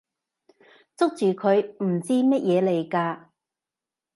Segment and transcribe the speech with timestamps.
[0.97, 1.75] 捉住佢！
[1.85, 3.29] 唔知咩嘢嚟㗎！